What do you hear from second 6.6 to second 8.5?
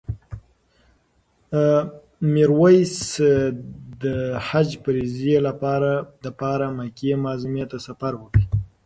مکې معظمې ته سفر وکړ.